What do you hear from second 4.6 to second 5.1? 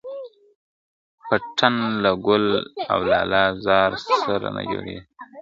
جوړیږي..